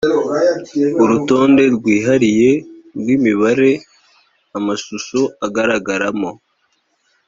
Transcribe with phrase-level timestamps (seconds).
[1.01, 2.51] urutonde rwihariye
[2.99, 3.71] rw imibare
[4.57, 6.31] amashusho agaragara mo